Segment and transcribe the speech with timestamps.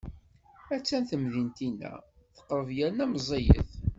[0.73, 1.93] A-tt-an temdint-inna,
[2.35, 3.71] teqreb yerna meẓẓiyet.